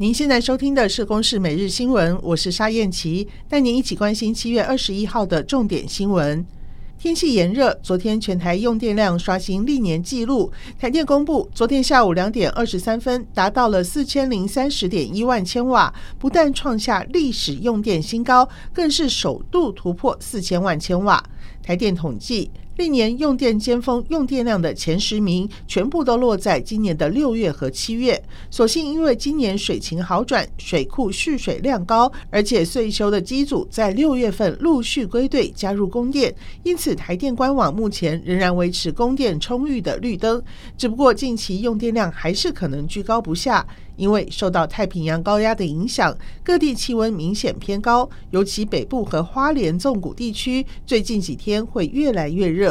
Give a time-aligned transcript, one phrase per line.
[0.00, 6.42] 您现在收听的是《公视每日新闻》，我是沙燕琪，带您一起关心七月二十一号的重点新闻。
[6.98, 10.50] 天气炎热，昨天全台用电量刷新历年纪录。
[10.78, 21.22] 台电公布，昨天下午两点二十三分，达到了四千零三十点一万千瓦，不但创下历史用电新高，更是首度突破四千万千瓦。
[21.62, 22.50] 台电统计。
[22.76, 28.22] 历年用电尖峰用电量的前十名，全部都落在今年的六月和七月。
[28.50, 40.42] 所幸因为今年水情好转，水库蓄水量高，而且岁修的机组在六月份陆续归队加入供电，因此台电官网目前仍然维持供电充裕的绿灯。
[40.78, 43.66] 只不过近期用电量还是可能居高不下。
[43.96, 52.69] 因为受到太平洋高压的影响，各地气温明显偏高，尤其北部和花莲纵谷地区，最近几天会越来越热。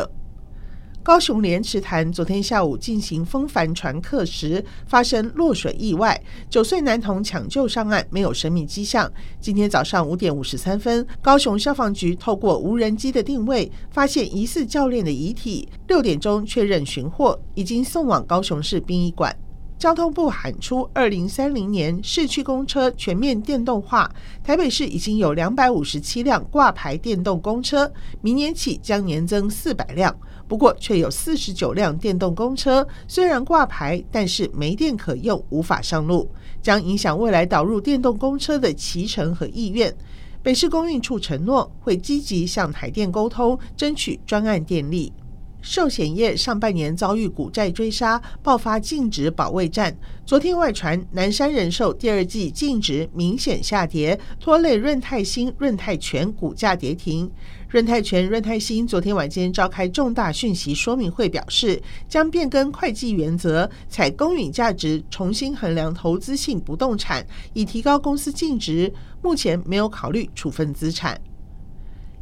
[1.09, 6.21] 高雄莲池潭昨天下午进行风帆船客时发生落水意外，
[6.51, 9.11] 九岁男童抢救上岸，没有生命迹象。
[9.41, 15.67] 今天早上五点五十三分，高雄消防局透过无人机的定位，发现疑似教练的遗体。
[15.87, 19.35] 六点钟确认寻获，已经送往高雄市殡仪馆。
[19.79, 24.11] 交通部喊出，二零三零年市区公车全面电动化。
[24.43, 30.13] 台北市已经有两百五十七辆挂牌电动公车，明年起将年增四百辆。
[30.49, 36.29] 不过，却有四十九辆电动公车虽然挂牌，但是没电可用，无法上路，
[36.61, 39.95] 将影响未来导入电动公车的骑乘和意愿。
[40.43, 45.13] 北市公运处承诺会积极向台电沟通，争取专案电力。
[45.61, 49.95] 寿险业上半年遭遇股债追杀，爆发净值保卫战。
[50.25, 57.29] 昨天外传南山人寿第二季净值明显下跌，拖累润泰新、润泰全股价跌停。
[57.67, 68.91] 润泰全、润泰新昨天晚间召开重大讯息说明会，表示将变更会计原则，采公允价值重新衡量投资性不动产，以提高公司净值。
[69.21, 71.19] 目前没有考虑处分资产。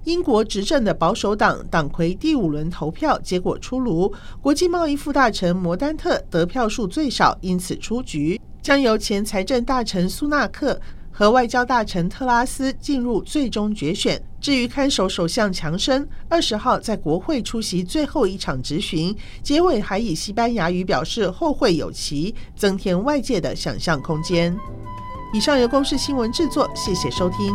[0.08, 4.10] 英国执政的保守党党魁第五轮投票结果出炉，
[4.42, 10.80] 国际贸易副大臣摩丹特得票数最少，因此出局，将由前财政大臣苏纳克
[11.12, 14.18] 和外交大臣特拉斯进入最终决选。
[14.40, 19.14] 至于看守首相强生，二十号在国会出席最后一场质询，
[19.44, 24.58] 结尾还以西班牙语表示后会有期，增添外界的想象空间。
[25.34, 27.54] 以上由公视新闻制作，谢谢收听。